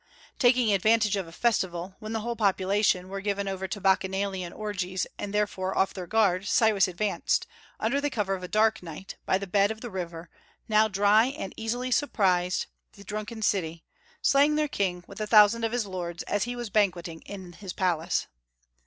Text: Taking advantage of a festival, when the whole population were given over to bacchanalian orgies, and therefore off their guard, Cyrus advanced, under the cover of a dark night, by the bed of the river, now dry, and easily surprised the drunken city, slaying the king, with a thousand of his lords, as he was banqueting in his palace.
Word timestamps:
Taking 0.39 0.73
advantage 0.73 1.15
of 1.15 1.27
a 1.27 1.31
festival, 1.31 1.95
when 1.99 2.11
the 2.11 2.21
whole 2.21 2.35
population 2.35 3.07
were 3.07 3.21
given 3.21 3.47
over 3.47 3.67
to 3.67 3.79
bacchanalian 3.79 4.51
orgies, 4.51 5.05
and 5.19 5.31
therefore 5.31 5.77
off 5.77 5.93
their 5.93 6.07
guard, 6.07 6.47
Cyrus 6.47 6.87
advanced, 6.87 7.45
under 7.79 8.01
the 8.01 8.09
cover 8.09 8.33
of 8.33 8.41
a 8.41 8.47
dark 8.47 8.81
night, 8.81 9.17
by 9.27 9.37
the 9.37 9.45
bed 9.45 9.69
of 9.69 9.81
the 9.81 9.91
river, 9.91 10.31
now 10.67 10.87
dry, 10.87 11.25
and 11.25 11.53
easily 11.55 11.91
surprised 11.91 12.65
the 12.93 13.03
drunken 13.03 13.43
city, 13.43 13.83
slaying 14.23 14.55
the 14.55 14.67
king, 14.67 15.03
with 15.05 15.21
a 15.21 15.27
thousand 15.27 15.63
of 15.63 15.71
his 15.71 15.85
lords, 15.85 16.23
as 16.23 16.45
he 16.45 16.55
was 16.55 16.71
banqueting 16.71 17.21
in 17.27 17.53
his 17.53 17.71
palace. 17.71 18.25